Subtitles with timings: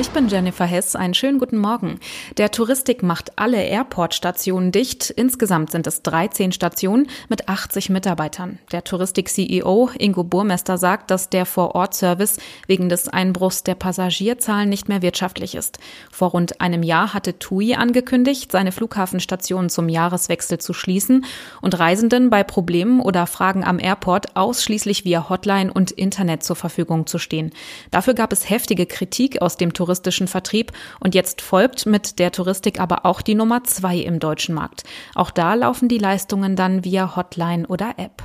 [0.00, 0.96] Ich bin Jennifer Hess.
[0.96, 2.00] Einen schönen guten Morgen.
[2.38, 5.10] Der Touristik macht alle Airport-Stationen dicht.
[5.10, 8.58] Insgesamt sind es 13 Stationen mit 80 Mitarbeitern.
[8.72, 15.02] Der Touristik-CEO Ingo Burmester sagt, dass der Vor-Ort-Service wegen des Einbruchs der Passagierzahlen nicht mehr
[15.02, 15.78] wirtschaftlich ist.
[16.10, 21.26] Vor rund einem Jahr hatte TUI angekündigt, seine Flughafenstationen zum Jahreswechsel zu schließen
[21.60, 27.06] und Reisenden bei Problemen oder Fragen am Airport ausschließlich via Hotline und Internet zur Verfügung
[27.06, 27.50] zu stehen.
[27.90, 32.30] Dafür gab es heftige Kritik aus dem Tourismus touristischen Vertrieb und jetzt folgt mit der
[32.30, 34.84] Touristik aber auch die Nummer zwei im deutschen Markt.
[35.16, 38.22] Auch da laufen die Leistungen dann via Hotline oder App.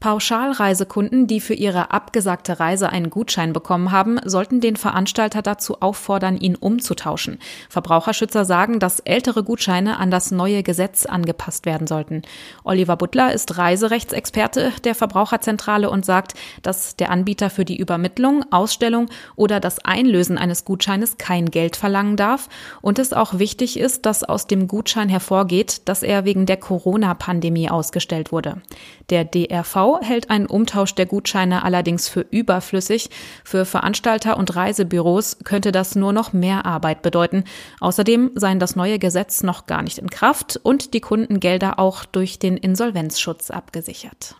[0.00, 6.38] Pauschalreisekunden, die für ihre abgesagte Reise einen Gutschein bekommen haben, sollten den Veranstalter dazu auffordern,
[6.38, 7.38] ihn umzutauschen.
[7.68, 12.22] Verbraucherschützer sagen, dass ältere Gutscheine an das neue Gesetz angepasst werden sollten.
[12.64, 19.10] Oliver Butler ist Reiserechtsexperte der Verbraucherzentrale und sagt, dass der Anbieter für die Übermittlung, Ausstellung
[19.36, 22.48] oder das Einlösen eines Gutscheines kein Geld verlangen darf
[22.80, 27.68] und es auch wichtig ist, dass aus dem Gutschein hervorgeht, dass er wegen der Corona-Pandemie
[27.68, 28.62] ausgestellt wurde.
[29.10, 33.10] Der DRV hält einen Umtausch der Gutscheine allerdings für überflüssig.
[33.44, 37.44] Für Veranstalter und Reisebüros könnte das nur noch mehr Arbeit bedeuten.
[37.80, 42.38] Außerdem seien das neue Gesetz noch gar nicht in Kraft und die Kundengelder auch durch
[42.38, 44.36] den Insolvenzschutz abgesichert.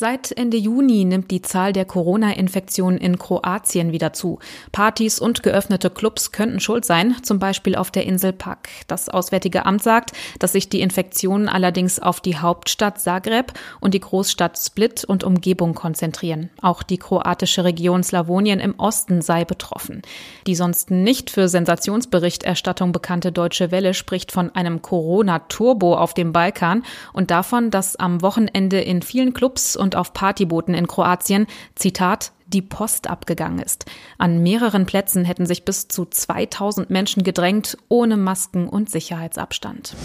[0.00, 4.38] Seit Ende Juni nimmt die Zahl der Corona-Infektionen in Kroatien wieder zu.
[4.70, 8.68] Partys und geöffnete Clubs könnten schuld sein, zum Beispiel auf der Insel Pak.
[8.86, 13.98] Das Auswärtige Amt sagt, dass sich die Infektionen allerdings auf die Hauptstadt Zagreb und die
[13.98, 16.50] Großstadt Split und Umgebung konzentrieren.
[16.62, 20.02] Auch die kroatische Region Slawonien im Osten sei betroffen.
[20.46, 26.84] Die sonst nicht für Sensationsberichterstattung bekannte Deutsche Welle spricht von einem Corona-Turbo auf dem Balkan
[27.12, 32.32] und davon, dass am Wochenende in vielen Clubs und und auf Partybooten in Kroatien, Zitat,
[32.46, 33.86] die Post abgegangen ist.
[34.18, 39.96] An mehreren Plätzen hätten sich bis zu 2000 Menschen gedrängt, ohne Masken und Sicherheitsabstand.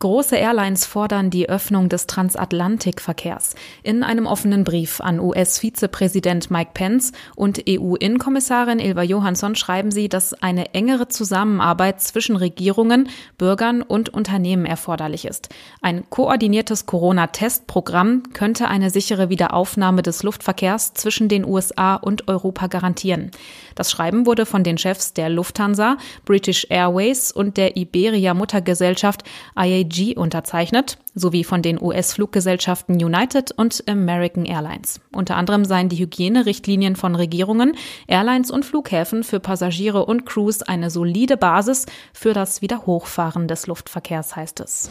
[0.00, 3.56] Große Airlines fordern die Öffnung des Transatlantikverkehrs.
[3.82, 10.34] In einem offenen Brief an US-Vizepräsident Mike Pence und EU-Innenkommissarin Ilva Johansson schreiben sie, dass
[10.34, 15.48] eine engere Zusammenarbeit zwischen Regierungen, Bürgern und Unternehmen erforderlich ist.
[15.82, 23.32] Ein koordiniertes Corona-Testprogramm könnte eine sichere Wiederaufnahme des Luftverkehrs zwischen den USA und Europa garantieren.
[23.74, 29.24] Das Schreiben wurde von den Chefs der Lufthansa, British Airways und der Iberia-Muttergesellschaft
[29.56, 35.00] IAG AG unterzeichnet, sowie von den US-Fluggesellschaften United und American Airlines.
[35.12, 37.72] Unter anderem seien die Hygienerichtlinien von Regierungen,
[38.06, 44.36] Airlines und Flughäfen für Passagiere und Crews eine solide Basis für das Wiederhochfahren des Luftverkehrs,
[44.36, 44.90] heißt es.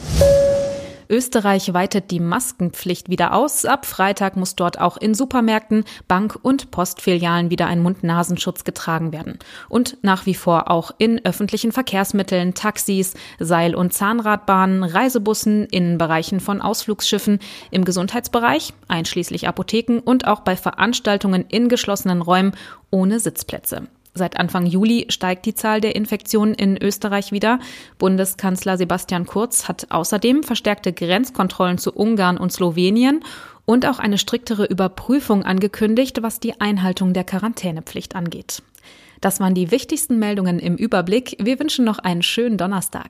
[1.09, 3.65] Österreich weitet die Maskenpflicht wieder aus.
[3.65, 9.39] Ab Freitag muss dort auch in Supermärkten, Bank- und Postfilialen wieder ein Mund-Nasenschutz getragen werden.
[9.69, 16.39] Und nach wie vor auch in öffentlichen Verkehrsmitteln, Taxis, Seil- und Zahnradbahnen, Reisebussen, in Bereichen
[16.39, 17.39] von Ausflugsschiffen,
[17.71, 22.53] im Gesundheitsbereich, einschließlich Apotheken und auch bei Veranstaltungen in geschlossenen Räumen
[22.91, 23.87] ohne Sitzplätze.
[24.17, 27.59] Seit Anfang Juli steigt die Zahl der Infektionen in Österreich wieder.
[27.97, 33.23] Bundeskanzler Sebastian Kurz hat außerdem verstärkte Grenzkontrollen zu Ungarn und Slowenien
[33.65, 38.63] und auch eine striktere Überprüfung angekündigt, was die Einhaltung der Quarantänepflicht angeht.
[39.21, 41.37] Das waren die wichtigsten Meldungen im Überblick.
[41.39, 43.09] Wir wünschen noch einen schönen Donnerstag.